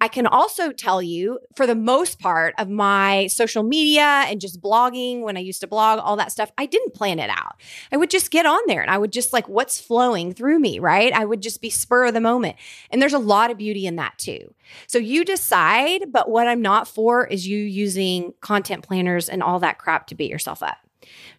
I 0.00 0.06
can 0.06 0.28
also 0.28 0.70
tell 0.70 1.02
you 1.02 1.40
for 1.56 1.66
the 1.66 1.74
most 1.74 2.20
part 2.20 2.54
of 2.56 2.68
my 2.68 3.26
social 3.26 3.64
media 3.64 4.24
and 4.28 4.40
just 4.40 4.60
blogging, 4.62 5.22
when 5.22 5.36
I 5.36 5.40
used 5.40 5.60
to 5.62 5.66
blog, 5.66 5.98
all 5.98 6.14
that 6.18 6.30
stuff, 6.30 6.52
I 6.56 6.66
didn't 6.66 6.94
plan 6.94 7.18
it 7.18 7.28
out. 7.28 7.60
I 7.90 7.96
would 7.96 8.10
just 8.10 8.30
get 8.30 8.46
on 8.46 8.60
there 8.68 8.80
and 8.80 8.92
I 8.92 8.96
would 8.96 9.12
just 9.12 9.32
like, 9.32 9.48
what's 9.48 9.80
flowing 9.80 10.32
through 10.32 10.60
me, 10.60 10.78
right? 10.78 11.12
I 11.12 11.24
would 11.24 11.42
just 11.42 11.60
be 11.60 11.68
spur 11.68 12.06
of 12.06 12.14
the 12.14 12.20
moment. 12.20 12.54
And 12.90 13.02
there's 13.02 13.12
a 13.12 13.18
lot 13.18 13.50
of 13.50 13.58
beauty 13.58 13.86
in 13.86 13.96
that 13.96 14.16
too. 14.18 14.54
So 14.86 14.98
you 14.98 15.24
decide, 15.24 16.12
but 16.12 16.30
what 16.30 16.46
I'm 16.46 16.62
not 16.62 16.86
for 16.86 17.26
is 17.26 17.48
you 17.48 17.58
using 17.58 18.34
content 18.40 18.86
planners 18.86 19.28
and 19.28 19.42
all 19.42 19.58
that 19.58 19.78
crap 19.78 20.06
to 20.06 20.14
beat 20.14 20.30
yourself 20.30 20.62
up. 20.62 20.76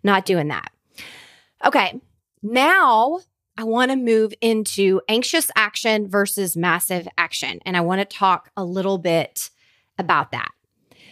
Not 0.04 0.26
doing 0.26 0.50
that. 0.50 0.70
Okay. 1.64 2.02
Now 2.44 3.22
I 3.60 3.64
want 3.64 3.92
to 3.92 3.98
move 3.98 4.34
into 4.40 5.02
anxious 5.10 5.52
action 5.54 6.08
versus 6.08 6.56
massive 6.56 7.10
action. 7.18 7.60
And 7.66 7.76
I 7.76 7.82
want 7.82 8.00
to 8.00 8.06
talk 8.06 8.52
a 8.56 8.64
little 8.64 8.98
bit 8.98 9.50
about 9.98 10.32
that. 10.32 10.52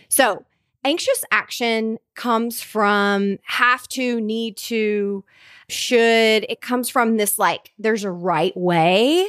So, 0.08 0.46
anxious 0.86 1.26
action 1.30 2.00
comes 2.16 2.62
from 2.62 3.40
have 3.44 3.86
to, 3.90 4.22
need 4.22 4.56
to, 4.58 5.26
should. 5.68 6.46
It 6.48 6.62
comes 6.62 6.88
from 6.88 7.18
this 7.18 7.38
like, 7.38 7.74
there's 7.78 8.06
a 8.06 8.12
right 8.12 8.56
way. 8.56 9.28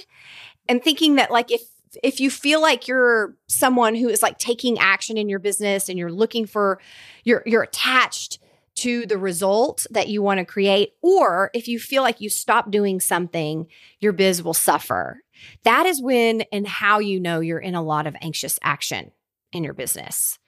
And 0.69 0.81
thinking 0.81 1.17
that, 1.17 1.33
like, 1.33 1.51
if 1.51 1.63
if 2.05 2.21
you 2.21 2.31
feel 2.31 2.63
like 2.63 2.87
you're 2.87 3.35
someone 3.49 3.97
who 3.97 4.09
is 4.09 4.23
like 4.23 4.39
taking 4.39 4.79
action 4.79 5.17
in 5.17 5.29
your 5.29 5.41
business 5.41 5.89
and 5.89 5.99
you're 5.99 6.13
looking 6.13 6.47
for 6.47 6.79
you're 7.25 7.43
you're 7.47 7.63
attached 7.63 8.39
to 8.78 9.06
the 9.06 9.18
result 9.18 9.87
that 9.90 10.08
you 10.08 10.23
want 10.23 10.38
to 10.38 10.44
create. 10.44 10.92
Or 11.02 11.50
if 11.54 11.68
you 11.68 11.78
feel 11.78 12.02
like 12.02 12.20
you 12.20 12.28
stop 12.28 12.70
doing 12.70 13.00
something, 13.00 13.66
your 14.00 14.12
biz 14.12 14.42
will 14.42 14.54
suffer. 14.54 15.20
That 15.64 15.87
is 15.87 16.02
when 16.02 16.42
and 16.52 16.66
how 16.66 16.99
you 16.99 17.20
know 17.20 17.40
you're 17.40 17.58
in 17.58 17.75
a 17.75 17.82
lot 17.82 18.06
of 18.06 18.16
anxious 18.20 18.58
action 18.62 19.12
in 19.52 19.64
your 19.64 19.75
business. 19.75 20.38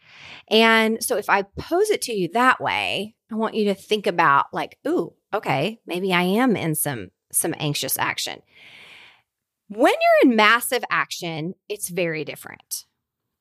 And 0.49 1.03
so 1.03 1.17
if 1.17 1.31
I 1.31 1.43
pose 1.43 1.91
it 1.91 2.03
to 2.03 2.13
you 2.13 2.29
that 2.33 2.61
way, 2.61 3.15
I 3.31 3.35
want 3.37 3.55
you 3.55 3.67
to 3.67 3.75
think 3.75 4.07
about 4.07 4.47
like, 4.53 4.79
ooh, 4.87 5.15
okay, 5.33 5.81
maybe 5.87 6.13
I 6.13 6.23
am 6.23 6.57
in 6.57 6.75
some 6.75 7.11
some 7.33 7.55
anxious 7.59 7.97
action. 7.97 8.43
When 9.69 9.93
you're 9.93 10.31
in 10.31 10.37
massive 10.37 10.83
action, 10.91 11.55
it's 11.69 11.89
very 11.89 12.25
different. 12.25 12.87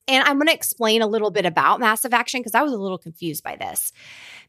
And 0.10 0.28
I'm 0.28 0.38
going 0.38 0.48
to 0.48 0.54
explain 0.54 1.02
a 1.02 1.08
little 1.08 1.30
bit 1.30 1.46
about 1.46 1.80
massive 1.80 2.14
action 2.14 2.42
because 2.42 2.56
I 2.56 2.64
was 2.64 2.74
a 2.74 2.78
little 2.78 2.98
confused 2.98 3.44
by 3.44 3.56
this. 3.56 3.94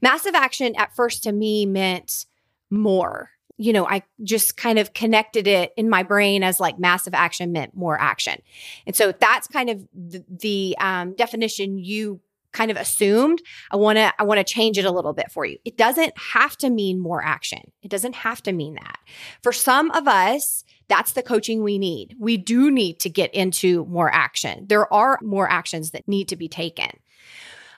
Massive 0.00 0.34
action 0.34 0.74
at 0.76 0.96
first 0.96 1.22
to 1.24 1.32
me 1.32 1.66
meant 1.66 2.24
more. 2.70 3.30
You 3.58 3.74
know, 3.74 3.86
I 3.86 4.02
just 4.24 4.56
kind 4.56 4.78
of 4.78 4.94
connected 4.94 5.46
it 5.46 5.72
in 5.76 5.90
my 5.90 6.02
brain 6.02 6.42
as 6.42 6.60
like 6.60 6.78
massive 6.78 7.12
action 7.12 7.52
meant 7.52 7.76
more 7.76 8.00
action. 8.00 8.40
And 8.86 8.96
so 8.96 9.12
that's 9.12 9.46
kind 9.48 9.68
of 9.68 9.86
the, 9.94 10.24
the 10.28 10.76
um, 10.80 11.14
definition 11.14 11.78
you 11.78 12.20
kind 12.52 12.72
of 12.72 12.76
assumed 12.76 13.40
i 13.70 13.76
want 13.76 13.96
to 13.96 14.12
i 14.18 14.24
want 14.24 14.38
to 14.38 14.44
change 14.44 14.76
it 14.76 14.84
a 14.84 14.90
little 14.90 15.12
bit 15.12 15.30
for 15.30 15.44
you 15.44 15.56
it 15.64 15.76
doesn't 15.76 16.12
have 16.18 16.56
to 16.56 16.68
mean 16.68 16.98
more 16.98 17.22
action 17.22 17.60
it 17.80 17.88
doesn't 17.88 18.14
have 18.16 18.42
to 18.42 18.50
mean 18.50 18.74
that 18.74 18.98
for 19.40 19.52
some 19.52 19.88
of 19.92 20.08
us 20.08 20.64
that's 20.90 21.12
the 21.12 21.22
coaching 21.22 21.62
we 21.62 21.78
need. 21.78 22.16
We 22.18 22.36
do 22.36 22.68
need 22.70 22.98
to 23.00 23.08
get 23.08 23.32
into 23.32 23.86
more 23.86 24.12
action. 24.12 24.66
There 24.68 24.92
are 24.92 25.18
more 25.22 25.48
actions 25.48 25.92
that 25.92 26.08
need 26.08 26.28
to 26.28 26.36
be 26.36 26.48
taken. 26.48 26.90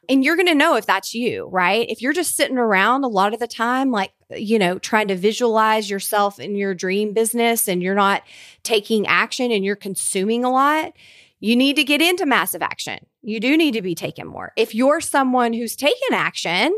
And 0.08 0.24
you're 0.24 0.34
going 0.34 0.48
to 0.48 0.54
know 0.54 0.74
if 0.76 0.86
that's 0.86 1.14
you, 1.14 1.46
right? 1.52 1.88
If 1.88 2.02
you're 2.02 2.14
just 2.14 2.34
sitting 2.34 2.58
around 2.58 3.04
a 3.04 3.08
lot 3.08 3.34
of 3.34 3.38
the 3.38 3.46
time, 3.46 3.92
like, 3.92 4.12
you 4.30 4.58
know, 4.58 4.78
trying 4.78 5.08
to 5.08 5.14
visualize 5.14 5.90
yourself 5.90 6.40
in 6.40 6.56
your 6.56 6.74
dream 6.74 7.12
business 7.12 7.68
and 7.68 7.82
you're 7.82 7.94
not 7.94 8.22
taking 8.62 9.06
action 9.06 9.52
and 9.52 9.64
you're 9.64 9.76
consuming 9.76 10.42
a 10.42 10.50
lot, 10.50 10.94
you 11.38 11.54
need 11.54 11.76
to 11.76 11.84
get 11.84 12.00
into 12.00 12.26
massive 12.26 12.62
action. 12.62 12.98
You 13.22 13.40
do 13.40 13.56
need 13.56 13.72
to 13.72 13.82
be 13.82 13.94
taking 13.94 14.26
more. 14.26 14.52
If 14.56 14.74
you're 14.74 15.00
someone 15.00 15.52
who's 15.52 15.76
taken 15.76 16.14
action 16.14 16.76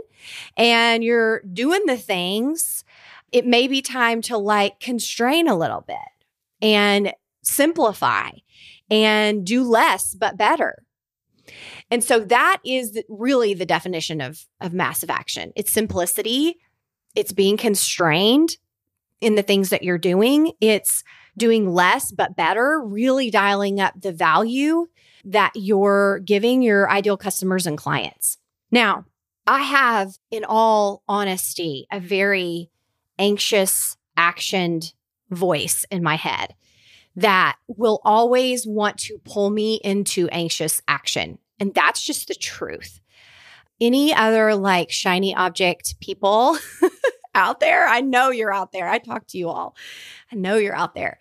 and 0.57 1.05
you're 1.05 1.41
doing 1.41 1.87
the 1.87 1.97
things, 1.97 2.85
it 3.31 3.47
may 3.47 3.69
be 3.69 3.81
time 3.81 4.21
to 4.23 4.37
like 4.37 4.81
constrain 4.81 5.49
a 5.49 5.57
little 5.57 5.81
bit 5.81 5.97
and 6.61 7.13
simplify 7.43 8.31
and 8.91 9.45
do 9.45 9.65
less 9.65 10.15
but 10.15 10.37
better. 10.37 10.83
And 11.91 12.03
so 12.03 12.21
that 12.21 12.59
is 12.65 13.03
really 13.09 13.55
the 13.55 13.67
definition 13.67 14.21
of, 14.21 14.47
of 14.61 14.73
massive 14.73 15.11
action. 15.11 15.53
It's 15.57 15.73
simplicity, 15.73 16.57
it's 17.15 17.33
being 17.33 17.57
constrained 17.57 18.57
in 19.21 19.35
the 19.35 19.43
things 19.43 19.71
that 19.71 19.83
you're 19.83 19.99
doing, 19.99 20.53
it's 20.61 21.05
doing 21.37 21.71
less 21.71 22.13
but 22.13 22.37
better, 22.37 22.81
really 22.85 23.31
dialing 23.31 23.81
up 23.81 24.01
the 24.01 24.13
value 24.13 24.87
that 25.25 25.53
you're 25.55 26.21
giving 26.21 26.63
your 26.63 26.91
ideal 26.91 27.17
customers 27.17 27.67
and 27.67 27.79
clients. 27.79 28.39
Now, 28.71 29.05
I 29.47 29.63
have, 29.63 30.19
in 30.31 30.45
all 30.45 31.03
honesty, 31.09 31.87
a 31.91 32.01
very 32.01 32.71
anxious, 33.19 33.97
actioned 34.19 34.93
voice 35.31 35.85
in 35.91 36.03
my 36.03 36.17
head 36.17 36.55
that 37.17 37.57
will 37.69 38.01
always 38.05 38.67
want 38.67 38.99
to 38.99 39.19
pull 39.25 39.51
me 39.51 39.81
into 39.85 40.29
anxious 40.29 40.83
action. 40.89 41.39
And 41.61 41.73
that's 41.75 42.05
just 42.05 42.29
the 42.29 42.35
truth. 42.35 43.01
Any 43.81 44.13
other 44.13 44.55
like 44.55 44.91
shiny 44.91 45.35
object 45.35 46.01
people 46.01 46.59
out 47.35 47.61
there? 47.61 47.87
I 47.87 48.01
know 48.01 48.31
you're 48.31 48.55
out 48.55 48.73
there. 48.73 48.89
I 48.89 48.99
talk 48.99 49.27
to 49.29 49.39
you 49.39 49.49
all. 49.49 49.77
I 50.33 50.37
know 50.37 50.57
you're 50.57 50.77
out 50.77 50.95
there. 50.95 51.19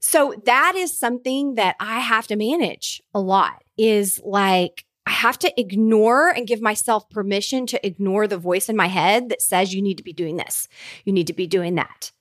So 0.00 0.34
that 0.44 0.74
is 0.76 0.96
something 0.96 1.56
that 1.56 1.76
I 1.80 2.00
have 2.00 2.26
to 2.28 2.36
manage 2.36 3.02
a 3.12 3.20
lot 3.20 3.62
is 3.76 4.20
like, 4.24 4.84
I 5.06 5.10
have 5.10 5.38
to 5.40 5.60
ignore 5.60 6.28
and 6.28 6.46
give 6.46 6.60
myself 6.60 7.08
permission 7.08 7.66
to 7.68 7.86
ignore 7.86 8.26
the 8.26 8.36
voice 8.36 8.68
in 8.68 8.76
my 8.76 8.88
head 8.88 9.30
that 9.30 9.42
says 9.42 9.74
you 9.74 9.82
need 9.82 9.96
to 9.96 10.04
be 10.04 10.12
doing 10.12 10.36
this. 10.36 10.68
You 11.04 11.12
need 11.12 11.26
to 11.28 11.32
be 11.32 11.46
doing 11.46 11.76
that. 11.76 12.12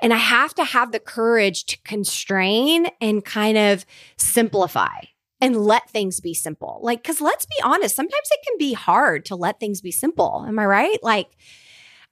And 0.00 0.12
I 0.12 0.18
have 0.18 0.54
to 0.54 0.64
have 0.64 0.92
the 0.92 1.00
courage 1.00 1.64
to 1.66 1.78
constrain 1.82 2.88
and 3.00 3.24
kind 3.24 3.58
of 3.58 3.86
simplify 4.16 4.98
and 5.40 5.56
let 5.56 5.88
things 5.90 6.20
be 6.20 6.34
simple. 6.34 6.80
Like, 6.82 7.02
cause 7.02 7.20
let's 7.20 7.46
be 7.46 7.56
honest, 7.64 7.96
sometimes 7.96 8.28
it 8.30 8.46
can 8.46 8.58
be 8.58 8.74
hard 8.74 9.24
to 9.26 9.36
let 9.36 9.58
things 9.58 9.80
be 9.80 9.90
simple. 9.90 10.44
Am 10.46 10.58
I 10.58 10.66
right? 10.66 10.98
Like, 11.02 11.36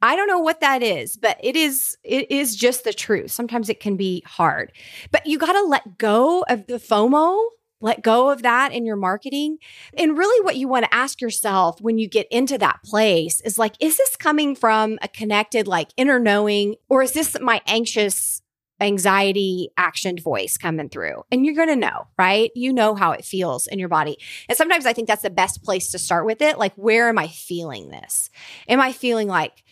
I 0.01 0.15
don't 0.15 0.29
know 0.29 0.39
what 0.39 0.61
that 0.61 0.83
is, 0.83 1.17
but 1.17 1.37
it 1.43 1.57
is 1.57 1.97
it 2.05 2.31
is 2.31 2.55
just 2.55 2.85
the 2.85 2.93
truth. 2.93 3.33
Sometimes 3.33 3.69
it 3.69 3.81
can 3.81 3.97
be 3.97 4.23
hard. 4.25 4.73
But 5.11 5.27
you 5.27 5.39
got 5.39 5.55
to 5.55 5.63
let 5.63 5.99
go 5.99 6.45
of 6.49 6.67
the 6.67 6.75
FOMO 6.75 7.49
let 7.81 8.03
go 8.03 8.31
of 8.31 8.43
that 8.43 8.73
in 8.73 8.85
your 8.85 8.97
marketing. 8.97 9.59
And 9.97 10.19
really, 10.19 10.45
what 10.45 10.57
you 10.57 10.69
want 10.69 10.85
to 10.85 10.95
ask 10.95 11.21
yourself 11.21 11.81
when 11.81 11.99
you 11.99 12.09
get 12.09 12.27
into 12.31 12.59
that 12.59 12.83
place 12.85 13.41
is 13.43 13.59
like, 13.59 13.75
is 13.81 13.97
this 13.97 14.17
coming 14.17 14.55
from 14.57 14.99
a 15.03 15.09
connected, 15.09 15.67
like 15.67 15.91
inner 15.97 16.19
knowing, 16.19 16.77
or 16.89 17.03
is 17.03 17.13
this 17.13 17.37
my 17.41 17.61
anxious, 17.67 18.43
anxiety 18.81 19.71
actioned 19.79 20.23
voice 20.23 20.57
coming 20.57 20.89
through? 20.89 21.23
And 21.31 21.45
you're 21.45 21.55
going 21.55 21.69
to 21.69 21.77
know, 21.77 22.09
right? 22.19 22.51
You 22.55 22.73
know 22.73 22.95
how 22.95 23.13
it 23.13 23.25
feels 23.25 23.67
in 23.67 23.79
your 23.79 23.89
body. 23.89 24.19
And 24.49 24.57
sometimes 24.59 24.87
I 24.87 24.93
think 24.93 25.09
that's 25.09 25.23
the 25.23 25.31
best 25.31 25.63
place 25.63 25.91
to 25.93 25.99
start 25.99 26.27
with 26.27 26.43
it. 26.43 26.59
Like, 26.59 26.75
where 26.75 27.09
am 27.09 27.19
I 27.19 27.29
feeling 27.29 27.91
this? 27.91 28.31
Am 28.69 28.81
I 28.81 28.93
feeling 28.93 29.29
like, 29.29 29.65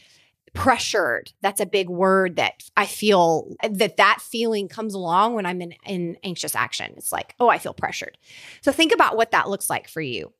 pressured. 0.57 1.33
That's 1.43 1.61
a 1.61 1.67
big 1.67 1.89
word 1.89 2.37
that 2.37 2.65
i 2.77 2.87
feel 2.87 3.55
that 3.63 3.97
that 3.97 4.21
feeling 4.21 4.69
comes 4.69 4.95
along 4.95 5.35
when 5.35 5.47
i'm 5.47 5.63
in, 5.63 5.75
in 5.85 6.17
anxious 6.25 6.57
action. 6.57 6.95
It's 6.97 7.13
like 7.13 7.35
oh 7.39 7.49
i 7.49 7.59
feel 7.59 7.75
pressured. 7.75 8.19
So 8.63 8.73
think 8.73 8.93
about 8.93 9.17
what 9.17 9.31
that 9.31 9.49
looks 9.49 9.71
like 9.71 9.89
for 9.89 10.01
you. 10.01 10.33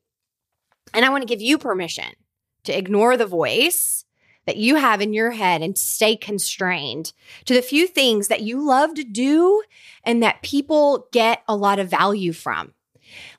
And 0.93 1.05
i 1.05 1.09
want 1.09 1.21
to 1.21 1.27
give 1.27 1.41
you 1.41 1.57
permission 1.57 2.13
to 2.63 2.77
ignore 2.77 3.15
the 3.15 3.25
voice 3.25 4.05
that 4.45 4.57
you 4.57 4.75
have 4.75 5.01
in 5.01 5.13
your 5.13 5.31
head 5.31 5.61
and 5.61 5.77
stay 5.77 6.15
constrained 6.15 7.13
to 7.45 7.53
the 7.53 7.61
few 7.61 7.85
things 7.85 8.29
that 8.29 8.41
you 8.41 8.65
love 8.65 8.93
to 8.95 9.03
do 9.03 9.61
and 10.03 10.23
that 10.23 10.41
people 10.41 11.07
get 11.11 11.43
a 11.47 11.55
lot 11.55 11.79
of 11.79 11.89
value 11.89 12.31
from. 12.31 12.73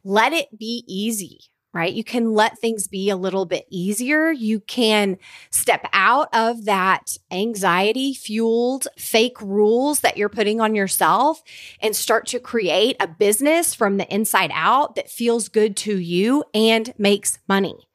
Let 0.04 0.34
it 0.34 0.58
be 0.58 0.84
easy 0.86 1.40
right? 1.78 1.94
You 1.94 2.02
can 2.02 2.32
let 2.32 2.58
things 2.58 2.88
be 2.88 3.08
a 3.08 3.16
little 3.16 3.46
bit 3.46 3.64
easier. 3.70 4.32
You 4.32 4.58
can 4.58 5.16
step 5.50 5.88
out 5.92 6.28
of 6.34 6.64
that 6.64 7.16
anxiety 7.30 8.12
fueled 8.14 8.88
fake 8.98 9.40
rules 9.40 10.00
that 10.00 10.16
you're 10.16 10.28
putting 10.28 10.60
on 10.60 10.74
yourself 10.74 11.40
and 11.80 11.94
start 11.94 12.26
to 12.26 12.40
create 12.40 12.96
a 12.98 13.06
business 13.06 13.74
from 13.74 13.96
the 13.96 14.12
inside 14.12 14.50
out 14.52 14.96
that 14.96 15.08
feels 15.08 15.48
good 15.48 15.76
to 15.76 15.96
you 15.96 16.42
and 16.52 16.92
makes 16.98 17.38
money. 17.48 17.88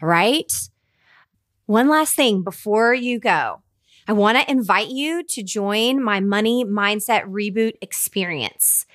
All 0.00 0.08
right. 0.08 0.52
One 1.66 1.88
last 1.88 2.14
thing 2.14 2.44
before 2.44 2.94
you 2.94 3.18
go. 3.18 3.62
I 4.06 4.12
want 4.12 4.38
to 4.38 4.48
invite 4.48 4.90
you 4.90 5.24
to 5.24 5.42
join 5.42 6.00
my 6.00 6.20
money 6.20 6.64
mindset 6.64 7.24
reboot 7.24 7.72
experience. 7.82 8.86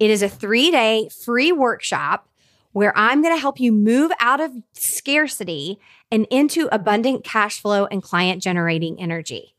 It 0.00 0.10
is 0.10 0.20
a 0.20 0.28
three 0.28 0.72
day 0.72 1.08
free 1.24 1.52
workshop 1.52 2.28
where 2.72 2.96
I'm 2.96 3.22
going 3.22 3.34
to 3.34 3.40
help 3.40 3.60
you 3.60 3.72
move 3.72 4.12
out 4.20 4.40
of 4.40 4.52
scarcity 4.72 5.78
and 6.10 6.26
into 6.30 6.68
abundant 6.72 7.24
cash 7.24 7.60
flow 7.60 7.86
and 7.86 8.02
client 8.02 8.42
generating 8.42 9.00
energy. 9.00 9.54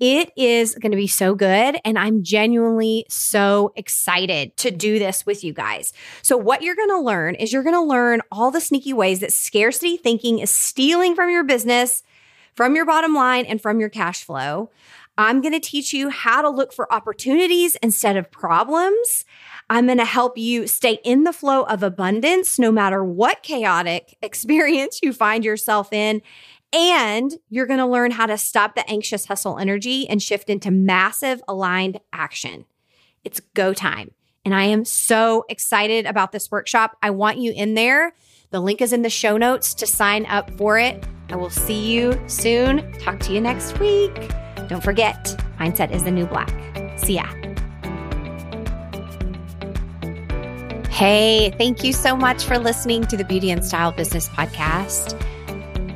It 0.00 0.32
is 0.36 0.74
going 0.74 0.90
to 0.90 0.96
be 0.96 1.06
so 1.06 1.36
good. 1.36 1.78
And 1.84 1.96
I'm 1.96 2.24
genuinely 2.24 3.06
so 3.08 3.72
excited 3.76 4.56
to 4.56 4.72
do 4.72 4.98
this 4.98 5.24
with 5.24 5.44
you 5.44 5.52
guys. 5.52 5.92
So, 6.22 6.36
what 6.36 6.62
you're 6.62 6.74
going 6.74 6.88
to 6.88 6.98
learn 6.98 7.36
is 7.36 7.52
you're 7.52 7.62
going 7.62 7.76
to 7.76 7.80
learn 7.80 8.20
all 8.32 8.50
the 8.50 8.60
sneaky 8.60 8.92
ways 8.92 9.20
that 9.20 9.32
scarcity 9.32 9.96
thinking 9.96 10.40
is 10.40 10.50
stealing 10.50 11.14
from 11.14 11.30
your 11.30 11.44
business, 11.44 12.02
from 12.54 12.74
your 12.74 12.84
bottom 12.84 13.14
line, 13.14 13.44
and 13.44 13.62
from 13.62 13.78
your 13.78 13.88
cash 13.88 14.24
flow. 14.24 14.70
I'm 15.16 15.40
going 15.40 15.52
to 15.52 15.60
teach 15.60 15.92
you 15.92 16.08
how 16.08 16.42
to 16.42 16.48
look 16.48 16.72
for 16.72 16.92
opportunities 16.92 17.76
instead 17.76 18.16
of 18.16 18.30
problems. 18.30 19.24
I'm 19.72 19.86
going 19.86 19.96
to 19.96 20.04
help 20.04 20.36
you 20.36 20.66
stay 20.66 20.98
in 21.02 21.24
the 21.24 21.32
flow 21.32 21.62
of 21.62 21.82
abundance 21.82 22.58
no 22.58 22.70
matter 22.70 23.02
what 23.02 23.42
chaotic 23.42 24.18
experience 24.22 25.00
you 25.02 25.14
find 25.14 25.46
yourself 25.46 25.94
in. 25.94 26.20
And 26.74 27.34
you're 27.48 27.66
going 27.66 27.78
to 27.78 27.86
learn 27.86 28.10
how 28.10 28.26
to 28.26 28.36
stop 28.36 28.74
the 28.74 28.88
anxious 28.88 29.24
hustle 29.24 29.58
energy 29.58 30.06
and 30.10 30.22
shift 30.22 30.50
into 30.50 30.70
massive 30.70 31.42
aligned 31.48 32.00
action. 32.12 32.66
It's 33.24 33.40
go 33.54 33.72
time. 33.72 34.10
And 34.44 34.54
I 34.54 34.64
am 34.64 34.84
so 34.84 35.46
excited 35.48 36.04
about 36.04 36.32
this 36.32 36.50
workshop. 36.50 36.98
I 37.02 37.08
want 37.08 37.38
you 37.38 37.52
in 37.52 37.72
there. 37.72 38.12
The 38.50 38.60
link 38.60 38.82
is 38.82 38.92
in 38.92 39.00
the 39.00 39.10
show 39.10 39.38
notes 39.38 39.72
to 39.74 39.86
sign 39.86 40.26
up 40.26 40.50
for 40.58 40.78
it. 40.78 41.02
I 41.30 41.36
will 41.36 41.50
see 41.50 41.90
you 41.90 42.22
soon. 42.26 42.92
Talk 42.98 43.20
to 43.20 43.32
you 43.32 43.40
next 43.40 43.78
week. 43.80 44.14
Don't 44.68 44.84
forget, 44.84 45.24
mindset 45.58 45.92
is 45.92 46.02
the 46.02 46.10
new 46.10 46.26
black. 46.26 46.50
See 46.98 47.14
ya. 47.14 47.51
Hey, 50.92 51.50
thank 51.56 51.82
you 51.82 51.94
so 51.94 52.14
much 52.14 52.44
for 52.44 52.58
listening 52.58 53.04
to 53.06 53.16
the 53.16 53.24
Beauty 53.24 53.50
and 53.50 53.64
Style 53.64 53.92
Business 53.92 54.28
Podcast. 54.28 55.18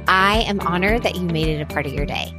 I 0.08 0.38
am 0.38 0.58
honored 0.60 1.02
that 1.02 1.16
you 1.16 1.20
made 1.20 1.48
it 1.48 1.60
a 1.60 1.66
part 1.66 1.84
of 1.84 1.92
your 1.92 2.06
day. 2.06 2.32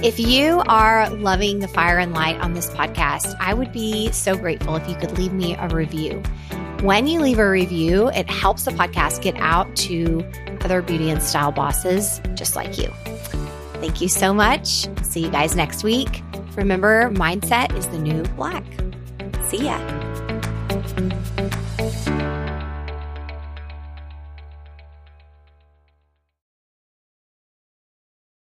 If 0.00 0.20
you 0.20 0.62
are 0.68 1.10
loving 1.10 1.58
the 1.58 1.66
fire 1.66 1.98
and 1.98 2.14
light 2.14 2.40
on 2.40 2.54
this 2.54 2.70
podcast, 2.70 3.34
I 3.40 3.52
would 3.52 3.72
be 3.72 4.12
so 4.12 4.36
grateful 4.36 4.76
if 4.76 4.88
you 4.88 4.94
could 4.94 5.18
leave 5.18 5.32
me 5.32 5.56
a 5.56 5.66
review. 5.68 6.22
When 6.82 7.08
you 7.08 7.20
leave 7.20 7.40
a 7.40 7.50
review, 7.50 8.10
it 8.10 8.30
helps 8.30 8.64
the 8.64 8.70
podcast 8.70 9.20
get 9.20 9.36
out 9.38 9.74
to 9.78 10.24
other 10.60 10.82
beauty 10.82 11.10
and 11.10 11.20
style 11.20 11.50
bosses 11.50 12.20
just 12.34 12.54
like 12.54 12.78
you. 12.78 12.90
Thank 13.80 14.00
you 14.00 14.08
so 14.08 14.32
much. 14.32 14.86
See 15.02 15.20
you 15.20 15.30
guys 15.30 15.56
next 15.56 15.82
week. 15.82 16.22
Remember, 16.54 17.10
mindset 17.10 17.76
is 17.76 17.88
the 17.88 17.98
new 17.98 18.22
black. 18.36 18.64
See 19.48 19.64
ya. 19.64 19.80